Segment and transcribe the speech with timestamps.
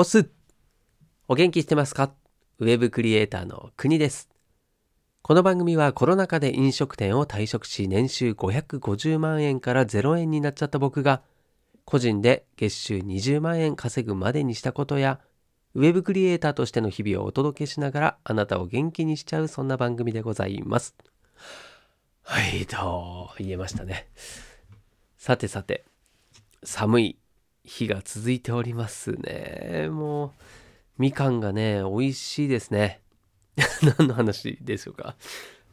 [0.00, 0.30] おす
[1.28, 2.14] お元気してますか？
[2.58, 4.30] ウェブクリエイターの国です。
[5.20, 11.20] この番組はコロナ禍で飲食店を退職し年収550万円から0円になっちゃった僕が
[11.84, 15.20] 個人で月収20万円稼ぐまでにしたことや
[15.74, 20.94] ウェブクリエイターとしての日々をお届けしながらあなたを元気にしちゃうそんな番組でございます。
[22.22, 24.08] はいと言えましたね。
[25.18, 25.84] さてさて
[26.64, 27.18] 寒い
[27.64, 29.88] 日が続いておりますね。
[29.90, 30.30] もう、
[30.98, 33.00] みかんがね、美味しいですね。
[33.98, 35.16] 何の話でしょうか。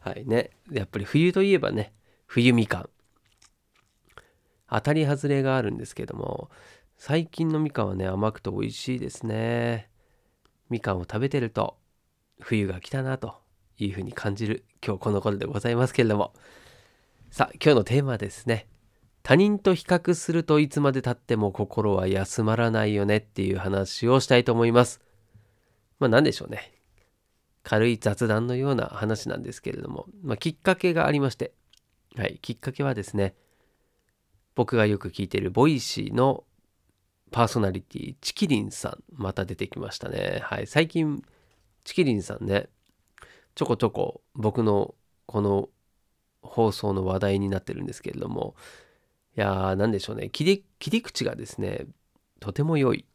[0.00, 0.50] はいね。
[0.70, 1.92] やっぱり冬といえばね、
[2.26, 2.90] 冬みかん。
[4.70, 6.50] 当たり外れがあるんですけども、
[6.96, 9.90] 最近のみかんはね、甘くて美味しいですね。
[10.68, 11.78] みかんを食べてると、
[12.40, 13.40] 冬が来たなと
[13.78, 16.34] いうふうに感じる今日この頃でございますけれども。
[17.30, 18.66] さあ、今日のテーマはですね。
[19.28, 25.02] 他人と比較するといつまでたっても心は休まらないよねっていう話をしたいと思います。
[25.98, 26.72] まあ何でしょうね。
[27.62, 31.52] 軽い雑談のような話なんですけれども、まあ、きっかけがありまして、
[32.16, 33.34] はい、きっかけはですね、
[34.54, 36.44] 僕がよく聞いている Voicy の
[37.30, 40.40] パーソナリティ、ちきりんさん、また出てきましたね。
[40.42, 41.22] はい、最近、
[41.84, 42.70] ちきりんさんね、
[43.54, 44.94] ちょこちょこ僕の
[45.26, 45.68] この
[46.40, 48.54] 放送の話題になってるんですけれども、
[49.40, 50.30] やー、なんでしょうね。
[50.30, 51.86] 切り、切り口がですね、
[52.40, 53.06] とても良い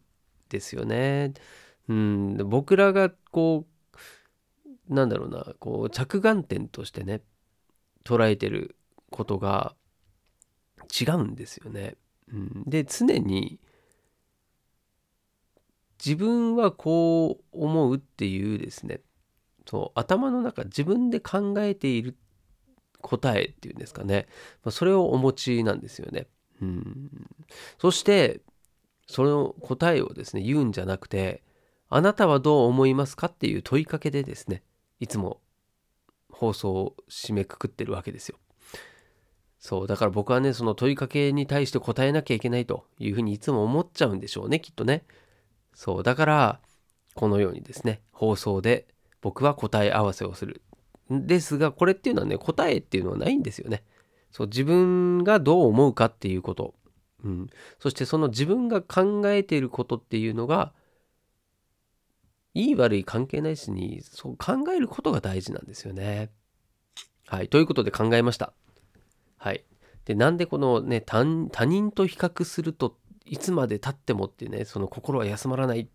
[0.50, 1.34] ですよね。
[1.90, 3.66] うん、僕らがこ
[4.90, 7.22] う、なんだろうな、こう、着眼点としてね、
[8.04, 8.76] 捉えてる
[9.10, 9.76] ことが
[11.00, 11.96] 違うんですよね。
[12.32, 13.60] うん、で、常に、
[16.04, 19.00] 自分はこう思うっていうですね、
[19.66, 22.18] そう頭の中自分で考えている
[23.04, 24.28] 答えっていうんですかね、
[24.64, 26.28] まあ、それをお持ちなんですよね。
[26.62, 27.12] うん、
[27.78, 28.42] そして
[29.08, 31.44] その答えをですね言うんじゃなくて
[31.90, 34.64] あなたはどう思いますかっていう問いかけでですね
[35.00, 35.42] いつも
[36.32, 38.38] 放送を締めくくってるわけですよ。
[39.60, 45.06] そうだから僕はねその問いかけに対して答えなきゃいけないというふうにいつも思っちゃうんでしょうねきっとね。
[45.74, 46.60] そうだから
[47.14, 48.88] このようにですね放送で
[49.22, 50.62] 僕は答え合わせをする
[51.28, 53.84] ですが、これっていうのはね、答えっていうのはないんですよね。
[54.32, 56.74] そう、自分がどう思うかっていうこと。
[57.24, 57.50] うん。
[57.80, 60.74] そしてその自分が考えていることっていうのが、
[62.54, 66.32] いい悪い関係ないしに、そう考えることが大事なんですよね。
[67.28, 67.50] はい。
[67.50, 68.54] ということで考えました。
[69.38, 69.66] はい。
[70.06, 75.88] で、なんでこのね、他人と比較するといつまで経ってもってね、その心は休まらないっ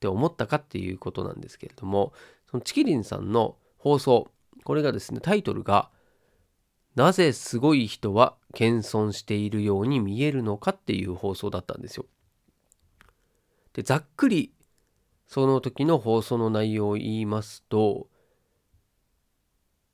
[0.00, 2.12] て思ったかっていうことなんですけれども、
[2.50, 4.28] そのチキリンさんの放送。
[4.64, 5.90] これがですね、タイトルが、
[6.94, 12.06] なぜすごい人は謙遜しているように見えるのかっていう放送だったんですよ。
[13.72, 14.52] で、ざっくり
[15.26, 18.08] その時の放送の内容を言いますと、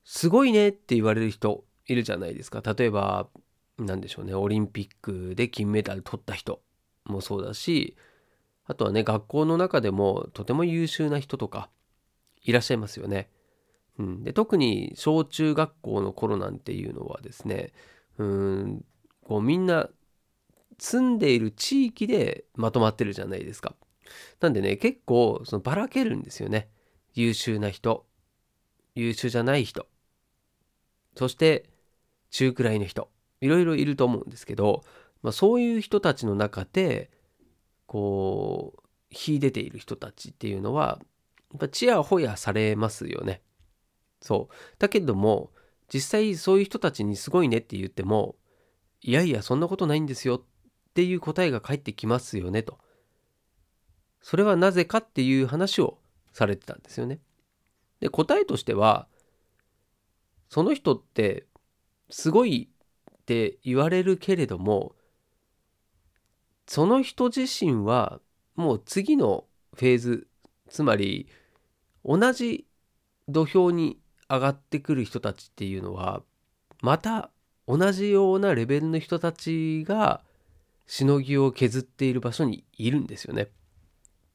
[0.03, 2.61] すごいねって言われる人いるじゃないですか。
[2.61, 3.27] 例えば、
[3.77, 6.61] 何でしょうね、オリンピックで金メダル取った人
[7.05, 7.97] もそうだし、
[8.65, 11.69] あとはね、学校の中でもとても優秀な人とか
[12.43, 13.29] いらっしゃいますよね。
[13.99, 17.71] うん、で特に小中学校の頃なんていうのはですね
[18.17, 18.85] うん
[19.23, 19.89] こうみんな
[20.79, 23.75] 住んでいる地域でまとまってるじゃないですか。
[24.39, 26.69] なんでね結構そのばらけるんですよね。
[27.13, 28.05] 優秀な人
[28.95, 29.87] 優秀じゃない人
[31.15, 31.69] そして
[32.29, 33.09] 中くらいの人
[33.41, 34.83] いろいろいると思うんですけど、
[35.23, 37.09] まあ、そういう人たちの中で
[37.85, 38.81] こう
[39.13, 40.99] 秀でている人たちっていうのは
[41.51, 43.41] やっぱちやほやされますよね。
[44.21, 44.55] そう。
[44.79, 45.51] だけども、
[45.93, 48.35] 実際そういう人たちにすごいねって言っても、
[49.01, 50.41] いやいや、そんなことないんですよっ
[50.93, 52.79] ていう答えが返ってきますよねと。
[54.21, 55.97] それはなぜかっていう話を
[56.31, 57.19] されてたんですよね。
[57.99, 59.07] で、答えとしては、
[60.49, 61.47] その人って
[62.09, 62.69] すごい
[63.09, 64.95] って言われるけれども、
[66.67, 68.21] その人自身は
[68.55, 70.27] もう次のフェーズ、
[70.69, 71.27] つまり
[72.05, 72.65] 同じ
[73.27, 74.00] 土俵に
[74.31, 76.23] 上がってくる人たちっていうのは
[76.81, 77.29] また
[77.67, 80.21] 同じようなレベルの人たちが
[80.87, 83.49] しのぎを削っている場所にいるんですよね。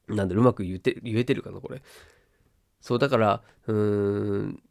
[0.07, 1.81] なんでうまく言えて言えてるかなこれ。
[2.79, 4.63] そうだからうーん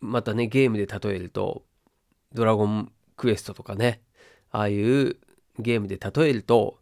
[0.00, 1.64] またねゲームで例えると
[2.32, 4.02] 「ドラゴンクエスト」とかね
[4.50, 5.16] ああいう
[5.58, 6.78] ゲームで例えると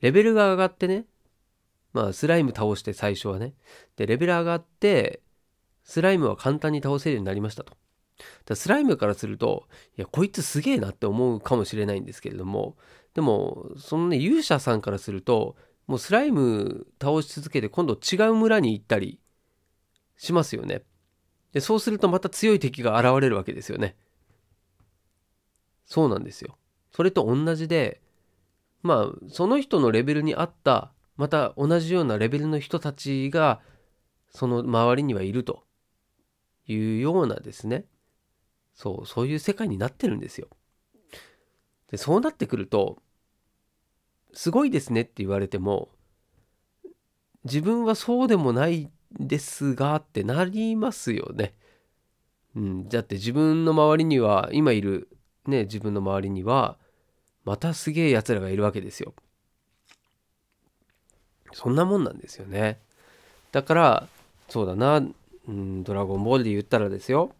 [0.00, 1.06] レベルが上がってね
[1.92, 3.54] まあスライム倒して最初はね
[3.96, 5.20] でレベル上がって
[5.88, 7.72] スライムは簡単に倒せるようになりましたと。
[8.44, 12.76] だスライムからすると、いや、こいつすげえなって思うかもしれないんですけれども、
[13.14, 15.56] でもそのね勇者さんからすると
[15.86, 19.18] もうスライム倒し続けて今度違う村に行ったり
[20.16, 20.82] しますよね。
[21.52, 23.96] でそうするとまた強い敵が現れるわけですよね。
[25.84, 26.58] そうなんですよ。
[26.92, 28.00] それと同じで
[28.82, 33.60] まあその人のレベルに合ったまた同じようなレベルの人たちが
[34.30, 35.64] その周りにはいると
[36.68, 37.84] いうようなですね
[38.74, 40.48] そうそういう世界になってるんですよ。
[41.90, 42.98] でそうなってくると
[44.32, 45.88] すごいですねって言われても
[47.44, 51.54] 自分はそうでもないですがってなりますよね。
[52.54, 55.08] うん、だって自分の周りには今いる
[55.46, 56.76] ね自分の周りには
[57.44, 59.14] またすげえやつらがいるわけですよ。
[61.52, 62.78] そんなもんなんですよね。
[63.50, 64.08] だから
[64.48, 65.02] そうだな、
[65.48, 67.32] うん、ドラゴンボールで言ったらですよ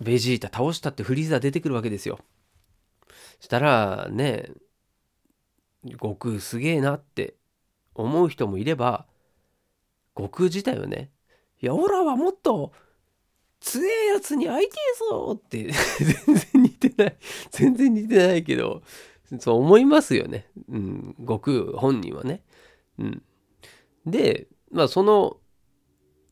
[0.00, 2.18] ベジータ倒したってフリーザ出てくるわけですよ。
[3.40, 4.50] したらね
[5.92, 7.34] 悟空すげえなって
[7.94, 9.06] 思う人もいれば
[10.14, 11.10] 悟空自体はね
[11.62, 12.72] いやオラはもっと
[13.60, 15.70] 強えやつに会いてえぞって
[16.24, 17.16] 全然似てない
[17.50, 18.82] 全然似てないけど
[19.40, 22.42] そう思いますよね、うん、悟空本人はね。
[22.98, 23.22] うん、
[24.04, 25.38] でまあその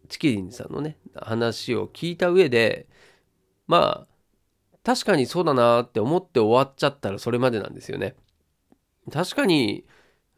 [0.09, 2.87] チキリンさんのね話を聞いた上で
[3.67, 4.15] まあ
[4.85, 8.15] 確かにそうだなって思って終わっちゃったらそれまでなんですよね。
[9.11, 9.87] 確かに、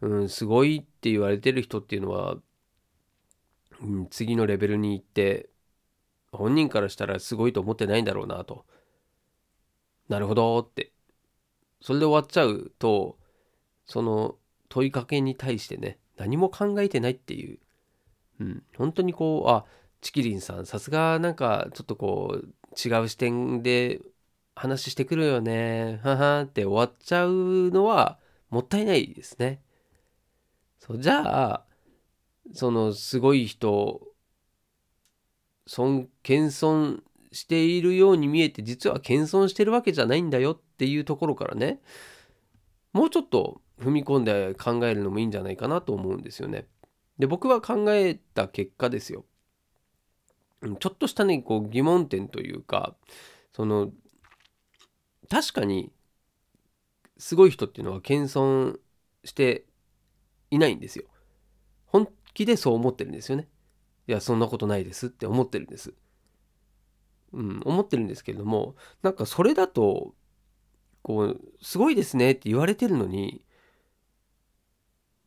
[0.00, 2.36] うん、すごいって言われてる人っていうのは、
[3.80, 5.48] うん、次のレベルに行って
[6.32, 8.64] 本人からしたらすごいと思ってないんだろうなと。
[10.08, 10.92] なるほどって
[11.80, 13.18] それで終わっちゃうと
[13.86, 14.36] その
[14.68, 17.58] 問いかけに対してね何も考えてないっていう、
[18.41, 19.65] うん、本当にこうあ
[20.00, 24.00] チキリンさんさすがなんかちょっとこう違う視点で
[24.55, 28.19] 話してくるよねははって終わっちゃうのは
[28.50, 29.61] もったいないですね。
[30.79, 31.65] そうじゃあ
[32.53, 34.00] そのすごい人
[35.67, 37.03] 尊謙遜
[37.33, 41.81] しているように見えて実は謙遜してるわけじゃないんだよっていうところからね
[42.93, 46.67] もうちょっと踏み込んで考えるのもいいんじゃないかなと思うんですよね。
[47.18, 49.24] で僕は考えた結果ですよ。
[50.80, 52.96] ちょっとしたねこう疑問点というか
[53.52, 53.92] その
[55.28, 55.92] 確かに
[57.18, 58.78] すごい人っていうのは謙遜
[59.24, 59.64] して
[60.50, 61.04] いないんですよ。
[61.86, 63.48] 本気でそう思ってるんですよね。
[64.08, 65.94] いやそんなことないですって思ってるんです。
[67.32, 70.14] うん、思ってるんですけれどもなんかそれだと
[71.02, 73.42] こうすごいですねって言われてるのに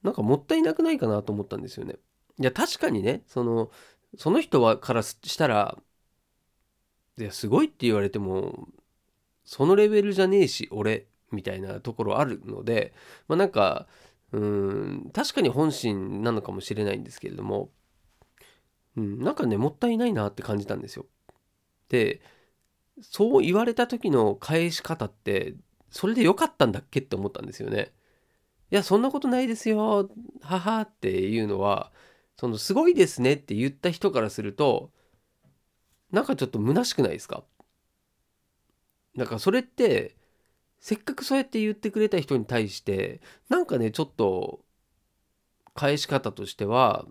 [0.03, 1.95] なんかもったいなくないかなと思ったんですよね。
[2.39, 3.69] いや確かにねその
[4.17, 5.77] その人はからしたら
[7.17, 8.69] いやすごいって言われても
[9.43, 12.93] そのレベルじゃねえし俺みたいなところあるので
[13.27, 13.87] まあなんか
[14.31, 17.71] うん確かに本心なのかもしれないんですけれども、
[18.95, 21.05] うん、なんかねもったいないなって感じたんですよ。
[21.89, 22.21] で
[23.01, 25.55] そう言われた時の返し方って
[25.89, 27.91] それで良かったんだっけって思ったんですよね。
[28.71, 30.09] いやそんなことないですよ
[30.41, 31.91] はっていうのは
[32.37, 34.91] そのすごいですねって言った人からすると
[36.11, 37.43] なんかちょっと虚しくないですか？
[39.17, 40.15] だからそれって
[40.79, 44.61] せっかくそうやって言ってくれた人に対してなんかねちょっと
[45.73, 47.05] 返し方としては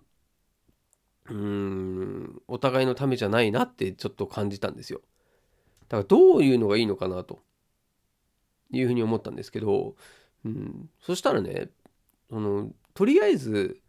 [1.29, 5.01] うーんお互いのためじゃないなってちょっと感じたんですよ。
[5.87, 7.39] だからどういうのがいいのかなと
[8.71, 9.95] いうふうに思ったんですけど、
[10.45, 11.69] うん、そしたらね
[12.29, 13.79] そのとりあえず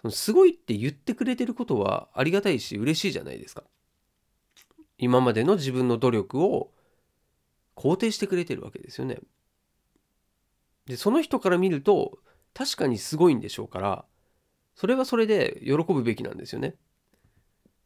[0.00, 3.62] そのすごいって言ってくれてることはありがたいし嬉しいじゃないですか。
[4.98, 6.72] 今までの自分の努力を
[7.76, 9.18] 肯定してくれてるわけですよね。
[10.86, 12.18] でその人から見ると
[12.54, 14.04] 確かにすごいんでしょうから
[14.74, 16.74] それはそれで喜ぶべきなんですよね。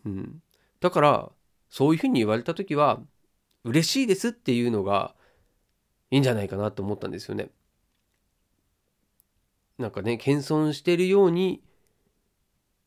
[0.05, 0.43] うん、
[0.81, 1.31] だから
[1.69, 3.00] そういうふうに言われた時は
[3.65, 5.15] 嬉しいですっていうのが
[6.11, 7.50] いいんじゃないかなと思ったんですよね。
[9.78, 11.62] なんかね謙遜してるように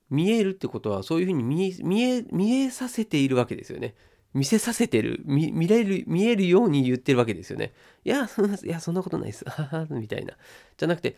[0.10, 3.96] 見えるってことはそういうふうに見え見え見えさせているわけですよね。
[4.34, 7.74] 見せさせてる見見れる見えるように言ってるわけですよね。
[8.04, 9.46] いやそんないやそんなことないです。
[9.90, 10.36] みたいな。
[10.78, 11.16] じゃなくて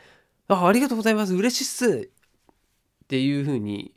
[0.48, 2.10] あありがとうございます嬉しいっす
[3.04, 3.94] っていうふうに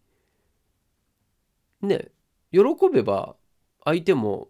[1.83, 2.11] ね
[2.53, 2.61] 喜
[2.93, 3.37] べば
[3.85, 4.49] 相手も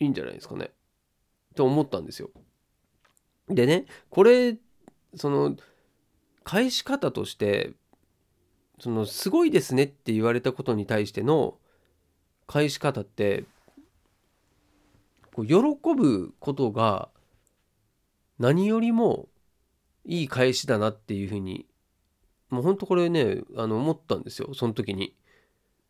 [0.00, 0.72] いいんじゃないですかね。
[1.54, 2.30] と思ったんですよ。
[3.48, 4.56] でねこれ
[5.14, 5.56] その
[6.44, 7.72] 返し方として
[8.78, 11.58] そのすごいですねって言われたことに対しての
[12.46, 13.44] 返し方って
[15.34, 15.54] こう喜
[15.96, 17.08] ぶことが
[18.38, 19.28] 何よりも
[20.04, 21.66] いい返しだなっていうふうに
[22.50, 25.14] もうほんとこれねあの思ったんですよその時に。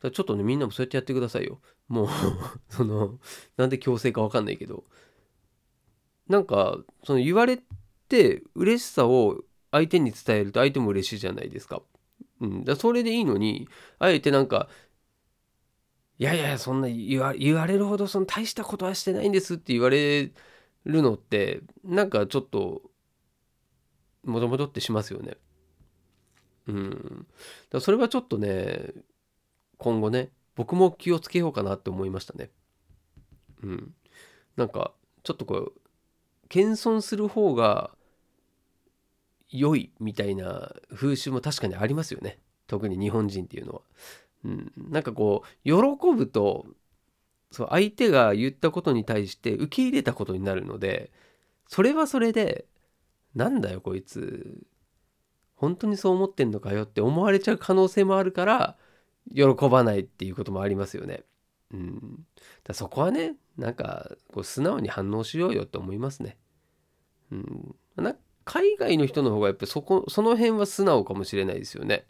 [0.03, 1.61] ちょっとねみんなもそうやってやってくださいよ。
[1.87, 2.09] もう
[2.69, 3.21] その
[3.57, 4.85] なんで強制か分かんないけど
[6.29, 7.63] なんかその言われ
[8.09, 11.83] て嬉しさを相手に伝えると相手も嬉しいじゃないですか。
[12.41, 14.69] うん、だそれでいいのにあえてなんか
[16.19, 17.33] いやいやそんな言わ
[17.67, 20.31] れるほどその大したことはしてないんですって言われ
[20.85, 22.83] るのってなんかちょっと
[24.25, 25.37] もともとってしますよね。
[26.69, 27.27] うん。
[27.71, 28.93] だそれはちょっとね
[29.79, 32.51] 今後ね僕も気をつけようかなって思いましたね。
[33.63, 33.95] うん。
[34.57, 34.93] なんか
[35.25, 35.73] ちょっとこう
[36.49, 37.91] 謙遜する方が
[39.53, 42.39] 良いみたいな風習も確かにありますよね。
[42.67, 43.81] 特に日本人っていうのは。
[44.45, 45.75] うん、なんかこう喜
[46.17, 46.67] ぶと
[47.53, 51.13] そう相手が言ったことに対して受け入れたことになるので
[51.69, 52.65] それはそれで
[53.35, 54.65] なんだよこいつ
[55.55, 58.77] 本当にそう思ってんのかよって思われちゃう可能性もあるから
[59.33, 61.23] 喜ばないっていうこともありますよね。
[61.73, 62.27] うん、
[62.65, 66.37] だそこはねなんかこう素直に反応しようよって思いますね。
[67.31, 72.07] うん、な海外の人の方がやっぱそこその辺は素直かもしれないですよね。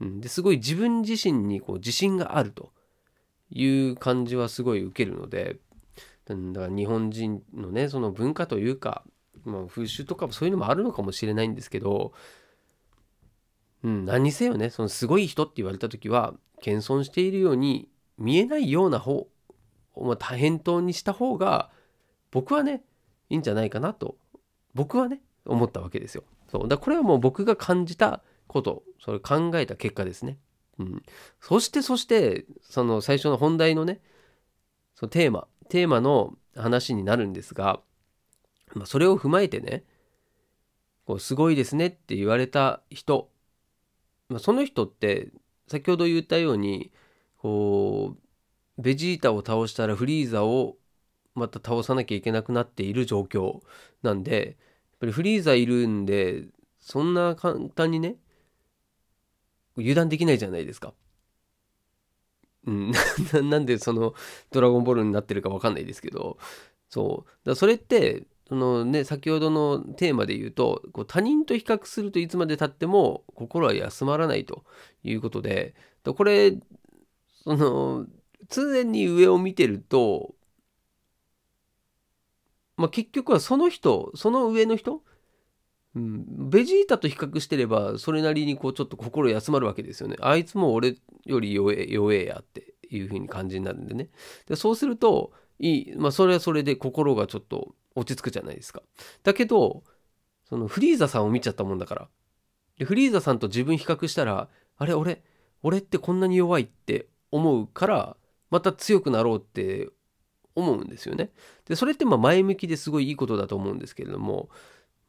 [0.00, 2.72] うん、ですごい自分自身にこう自信があると
[3.50, 5.58] いう感じはすごい受けるので
[6.26, 9.04] だから日本人のねその文化というか、
[9.44, 12.12] まあ、風習とかもそういうのもあるのかもしれないんですけど
[13.82, 19.28] うん、何にせよねそのすごい人って言われた時は謙遜しているように見えないような方、
[19.96, 21.70] まあ、返答にした方が
[22.30, 22.82] 僕はね
[23.30, 24.16] いいんじゃないかなと。
[24.74, 26.24] 僕はね思ったわけですよ。
[26.50, 26.68] そう。
[26.68, 28.82] だこれはもう僕が感じたこと。
[28.98, 30.38] それ考えた結果ですね。
[30.78, 31.02] うん、
[31.40, 34.00] そしてそしてその最初の本題のね
[34.94, 35.46] そのテーマ。
[35.68, 37.80] テーマの話になるんですが、
[38.74, 39.84] まあ、それを踏まえてね
[41.06, 43.30] こうすごいですねって言われた人。
[44.28, 45.30] まあ、その人って
[45.68, 46.92] 先ほど言ったように
[47.38, 48.16] こ
[48.78, 50.76] うベジータを倒したらフリーザを
[51.34, 53.60] また倒さなきゃいけなくなっている状況
[54.02, 54.56] なんで
[55.00, 56.44] ぱりフリーザいるんで
[56.78, 58.16] そんな簡単にね
[59.76, 60.94] 油断できないじゃないですか。
[62.66, 62.92] うん、
[63.50, 64.14] な んでその
[64.52, 66.38] 「ドラゴンボール」になってるか分かんないですけど。
[66.88, 67.48] そう。
[67.48, 74.64] だそれってそのね先ほどのテーマで言うとこう他人と比較するといつまでたっても心は休まらないと
[75.04, 75.74] いうことで。
[76.04, 76.58] これ
[77.44, 78.06] その
[78.48, 80.34] 常に上を見てると、
[82.80, 85.02] まあ、結局はその人その上の人、
[85.94, 90.16] うん、ベジータと比較してればそれなりにこうちょっと心休まるわけですよね。
[90.20, 90.96] あいつも俺
[91.26, 94.08] より弱え弱えやっていう風に感じになるんでね。
[94.46, 98.82] でそうするといいまあそれはそれで心がちょっと落ち着くじゃないですか。
[99.22, 99.84] だけど
[100.48, 102.08] そのフリーザさんを見ちゃったもんだから。
[102.78, 105.22] でフリーザさんと自分比較したらあれ俺
[105.62, 108.16] 俺ってこんなに弱いって思うから
[108.50, 109.90] また強くなろうって
[110.54, 111.30] 思うんですよね。
[111.66, 114.48] でそれってま前向きですごいいいことだと思うんですけれども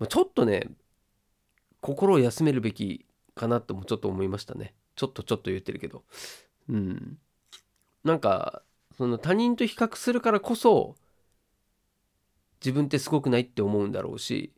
[0.09, 0.69] ちょっとね
[1.79, 3.05] 心を休めるべき
[3.35, 4.73] かなともちょっと思いましたね。
[4.95, 6.03] ちょっとちょっと言ってるけど。
[6.69, 7.17] うん。
[8.03, 8.63] なんか
[8.97, 10.95] その他人と比較するからこそ
[12.63, 14.53] 自分ってすごくないって思うんだろうし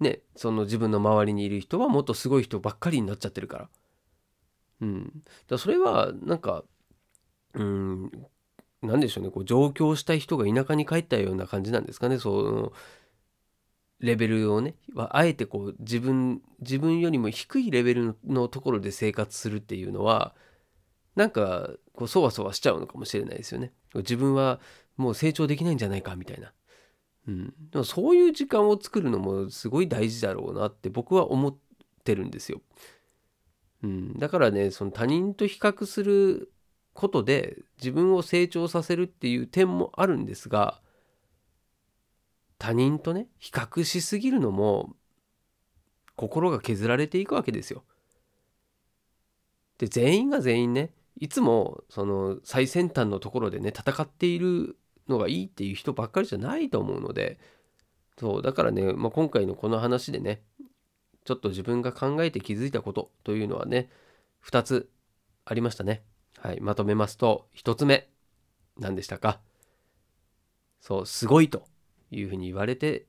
[0.00, 3.68] ねその自分の周りにいる人はもっとすごい人ばっかりになっちゃってるから
[4.82, 6.64] うんだそれはなんか
[7.54, 8.10] うん
[8.88, 9.30] 何でしょうね。
[9.30, 12.18] こう上京した人が田舎に帰ったような感じなんですかね。
[12.18, 12.72] その
[14.00, 14.74] レベルをね。
[14.96, 20.34] あえてこう自分自分よりも低いレベルのところで生活するっていうのは
[21.14, 23.72] なんかこうそわそわしちゃうのかもしれないですよね。
[23.94, 24.60] 自分は
[24.96, 26.52] もう成長できないんじゃないかみたいな。
[27.26, 31.56] うん、でもそういう時間を作るのもすごい大事だろうなって僕は思っ
[32.04, 32.62] てるんですよ。
[33.82, 36.50] うん、だからねその他人と比較する
[36.98, 40.80] ことで自分を成長させるっていう点もあるんですが
[42.58, 44.96] 他人とね比較しすぎるのも
[46.16, 47.84] 心が削られていくわけですよ。
[49.78, 50.90] で全員が全員ね
[51.20, 54.76] いつもその最先端のところでね戦っている
[55.08, 57.38] のがいいっていう人ばっかりじゃないと思うので
[58.18, 60.42] そうだからね、まあ、今回のこの話でね
[61.24, 63.88] ちょっと自分が考えて気づいたことというのはね
[64.44, 64.90] 2つ
[65.44, 66.02] ありましたね。
[66.40, 68.08] はい、まとめますと1つ目
[68.78, 69.40] 何でしたか。
[70.80, 71.64] そうすごいと
[72.10, 73.06] いうふうに言われて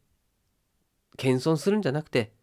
[1.18, 2.34] 謙遜するんじゃなくて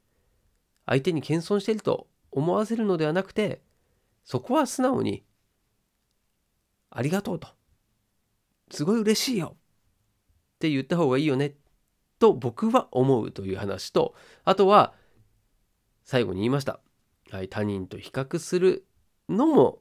[0.87, 3.61] 相手に謙遜していると思わせるのではなくて
[4.25, 5.25] そこは素直に
[6.91, 7.49] ありがとうと。
[8.71, 9.57] すごい嬉しいよ
[10.57, 11.55] って言った方がいいよね
[12.19, 14.15] と僕は思うという話と
[14.45, 14.93] あとは
[16.05, 16.81] 最後に言いました、
[17.31, 18.87] はい、他人と比較する
[19.29, 19.81] のも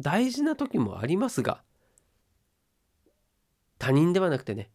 [0.00, 1.62] 大事な時もありますが
[3.78, 4.70] 他人ではなくてね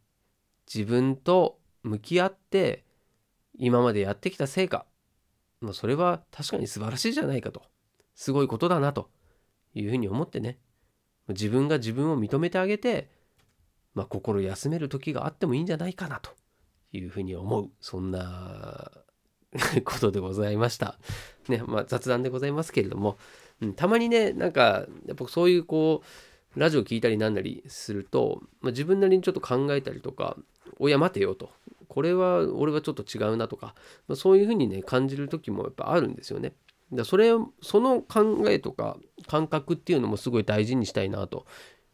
[0.73, 2.85] 自分と向き合って
[3.57, 4.85] 今までやってきた成果、
[5.59, 7.63] まあ、それは確かに素晴らしいじゃないかと
[8.15, 9.09] すごいことだなと
[9.73, 10.59] いうふうに思ってね
[11.29, 13.09] 自分が自分を認めてあげて、
[13.93, 16.31] まあ、心休める時があってもいいんじゃないかなと
[16.91, 18.91] いうふうに思うそんな
[19.83, 20.97] ことでございました。
[21.49, 23.17] ねまあ、雑談でございますけれども、
[23.61, 26.01] うん、たまにねなんかやっぱそういうこ
[26.55, 30.37] うラジオ聞いたりなんなりすると、まあ、自分なりにちょっと考えたりとか
[30.79, 31.51] 「おや待てよ」と
[31.87, 33.75] 「これは俺はちょっと違うな」とか、
[34.07, 36.53] まあ、そういうふうにね感じる時もやっぱあるんですよね。
[36.91, 41.45] だそれその考えとか感覚っていうのもすごい大事にしたいなと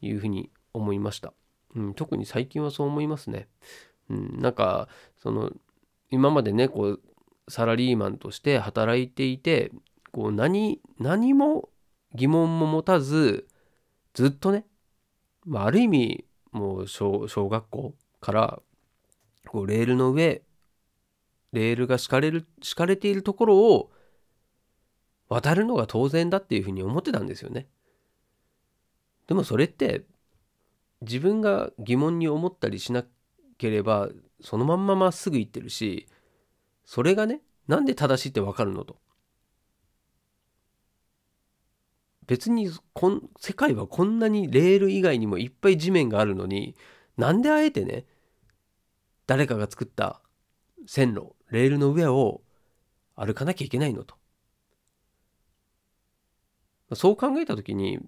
[0.01, 1.33] いうふうに思いました。
[1.75, 3.47] うん、特に最近はそう思いますね。
[4.09, 5.51] うん、なんかその
[6.09, 7.01] 今までねこう
[7.47, 9.71] サラリーマンとして働いていて
[10.11, 11.69] こう何何も
[12.13, 13.47] 疑問も持たず
[14.13, 14.65] ずっとね、
[15.45, 18.59] まあ、ある意味もう小小学校から
[19.47, 20.41] こうレールの上
[21.53, 23.91] レールが敷かれる敷かれているところを
[25.29, 27.67] 渡るのが当然だっていうふうに思ってたんですよね。
[29.27, 30.05] でもそれって
[31.01, 33.03] 自分が疑問に思ったりしな
[33.57, 34.09] ければ
[34.41, 36.07] そのまんままっすぐ行ってるし
[36.85, 38.97] それがねなんで正しいってわかるのと。
[42.27, 46.75] 別にこん世界はこんなにレール以外にもいっぱい地面があるのに
[47.17, 48.05] なんであえてね
[49.25, 50.21] 誰かが作った
[50.85, 52.41] 線路レールの上を
[53.15, 54.15] 歩かなきゃいけないのと。
[56.93, 57.99] そう考えた時に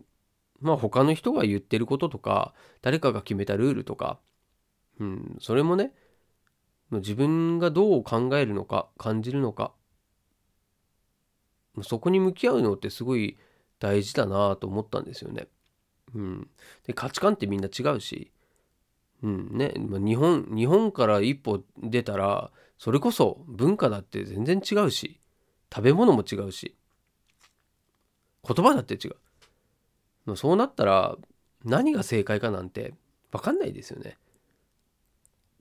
[0.62, 4.20] まあ他の人が言ってることとか誰かが決めたルールとか、
[5.00, 5.92] うん、それもね
[6.92, 9.74] 自分がどう考えるのか感じるのか
[11.82, 13.38] そこに向き合うのってすごい
[13.80, 15.48] 大事だなと思ったんですよね。
[16.14, 16.50] うん、
[16.86, 18.32] で価値観ってみんな違うし、
[19.24, 25.20] うんね、日本日本から一歩出たらそれこそ文化だって全然違うし
[25.74, 26.76] 食べ物も違うし
[28.48, 29.16] 言葉だって違う。
[30.36, 31.18] そうなったら
[31.66, 32.94] 何が正解かなんて
[33.32, 34.18] 分かんないですよね。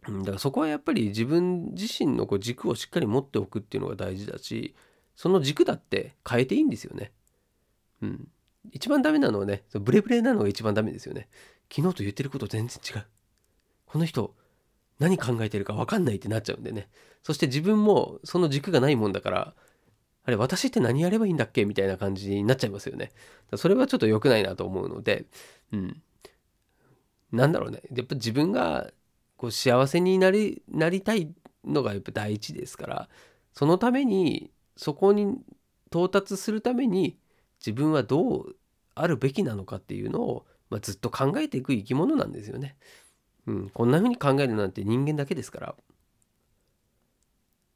[0.07, 4.75] うんだからそこはやっぱり自分自身のこう軸をしっかり持っておくっていうのが大事だし
[5.17, 7.13] その軸だって変えていいんですよね。
[8.03, 8.29] うん。
[8.73, 11.29] 一番ダメなのはねブレブレなのが一番ダメですよね。
[11.75, 13.07] 昨日と言ってること全然違う。
[13.87, 14.35] この人
[14.99, 16.89] 何考えてるか分かんないってなっちゃうんでね。
[17.23, 19.55] そして自分もその軸がないもんだから
[20.25, 23.13] あれ私って何やればいいんだっけみたいな感じになっちゃいますよね。
[23.57, 25.27] それはちょっと良くないなと思うので、
[25.73, 26.03] うん。
[27.33, 27.83] なんだろうね。
[27.95, 28.91] やっぱ自分が
[29.37, 31.33] こう幸せになりなりたい
[31.65, 33.09] のがやっぱ第一ですから
[33.55, 35.39] そのためにそこに
[35.89, 37.17] 到達するために
[37.69, 38.57] 自分はどう
[38.95, 42.77] あるべきなのかっていうのを、まあ、ずっと考えていく生き物なんですよね。
[43.47, 45.75] うん、こんな風に考えるなんて人間だけですから。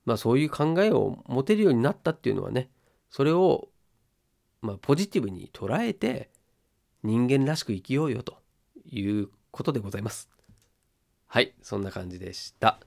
[0.07, 2.69] まあそういう考えを持てるようになったっていうのはね
[3.09, 3.69] それを
[4.61, 6.31] まあポジティブに捉えて
[7.05, 8.39] 人間らしく生きようよと
[8.91, 10.29] いうことでございます。
[11.27, 12.81] はい、そんな感じでした。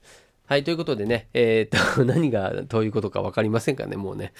[0.45, 4.31] はい、ということでね、えー、っと、 何がどういうことか分かりませんかね、もうね。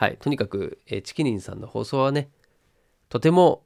[0.00, 2.30] はい、とにかく、えー、チキリンさんの放送はね、
[3.10, 3.64] とても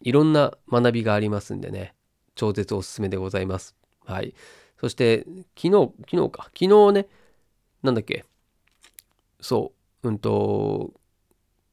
[0.00, 1.92] いろんな学びがありますんでね、
[2.36, 3.76] 超絶おすすめでございます。
[4.06, 4.32] はい。
[4.80, 5.26] そして、
[5.58, 7.06] 昨日、昨日か、昨日ね、
[7.82, 8.24] なんだっけ、
[9.42, 10.94] そう、うんと、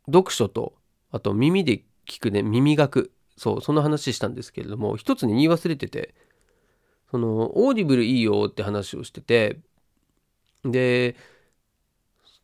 [0.07, 0.73] 読書と、
[1.11, 6.13] あと耳で聞くね、耳学、そう、その話したんですけれども、一つに言い忘れてて、
[7.11, 9.61] その Audible いいよって話をしてて
[10.65, 11.15] で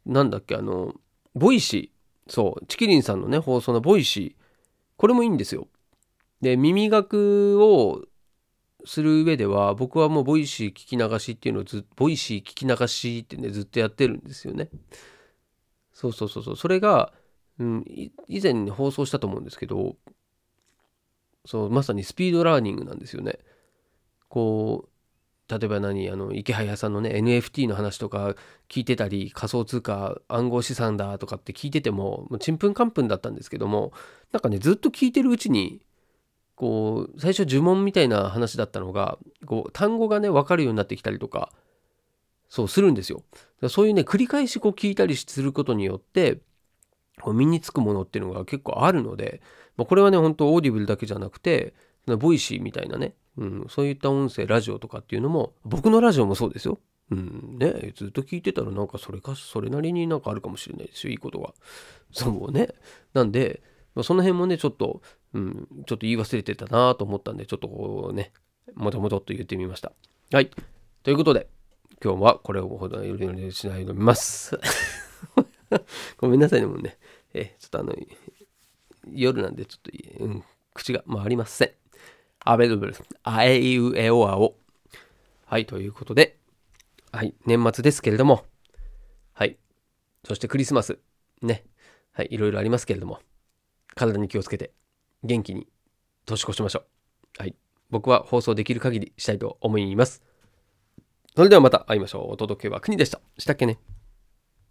[0.05, 0.95] なんだっけあの
[1.35, 2.31] Voicy。
[2.31, 2.65] そう。
[2.67, 4.43] ちきりんさんのね放送の Voicy。
[4.97, 5.67] これもいいんですよ。
[6.41, 8.03] で耳学を
[8.85, 14.69] する上では僕はもう Voicy 聞き流しっていうのをず Voicy 聞き流しってねずっとやってるんですよね。
[15.93, 16.55] そうそうそうそう。
[16.55, 17.13] それが、
[17.59, 17.85] うん、
[18.27, 19.95] 以前に放送したと思うんですけど
[21.45, 23.39] そうまさにスピードラーニングなんですよね。
[24.29, 24.90] こう
[25.51, 28.35] 例えば何あの池早さんのね NFT の話とか
[28.69, 33.91] 聞いてたり仮想通貨暗号資産だとかって聞いててもちんぷんかんぷんだったんですけども
[34.31, 35.81] なんかねずっと聞いてるうちに
[36.55, 41.51] こう最初呪文みたいな話だったのがこう単語がね分かるようになってきたりとか
[42.47, 43.23] そうするんですよ。
[43.69, 46.39] そういうね繰り返しこう聞いたりすることによって
[47.21, 49.41] こう身につくものっていうのが結構あるので、
[49.77, 51.73] まあ、これはね本当 Audible だけじゃなくて
[52.05, 56.79] Voicy みたいなね、うん、そういった音声、ラジオとかっていうのも、僕のラジオもそうですよ。
[57.11, 61.53] うん、ね、ずっと聞いてたらなんかそれか、それなりになんかあるかもしれないですよ、いいことが。
[62.11, 62.69] そうね。
[63.13, 63.61] なんで
[63.95, 65.01] ま、その辺もね、ちょっと、
[65.33, 68.31] うん、ちょっと言い忘れてたなと思ったんで、ちょっとこうね、
[68.75, 69.91] もともとっと言ってみました。
[70.31, 70.49] はい。
[71.03, 71.47] ということで、
[72.03, 74.57] 今日はこれをほどよりしないと思います。
[76.17, 76.97] ごめんなさいね、もうね。
[77.33, 77.95] え、ちょっとあの、
[79.11, 79.81] 夜なんでちょっ
[80.17, 81.71] と、うん、口が回りません。
[82.43, 84.55] アベルブル、あえいうえおあお。
[85.45, 86.37] はい、ということで、
[87.11, 88.45] はい、年末ですけれども、
[89.33, 89.57] はい、
[90.25, 90.97] そしてクリスマス、
[91.41, 91.63] ね、
[92.13, 93.19] はい、いろいろありますけれども、
[93.93, 94.71] 体に気をつけて、
[95.23, 95.67] 元気に
[96.25, 97.41] 年越しましょう。
[97.41, 97.55] はい、
[97.91, 100.23] 僕は放送できる限りしたいと思います。
[101.35, 102.31] それではまた会いましょう。
[102.31, 103.21] お届けは国でした。
[103.37, 103.77] したっけね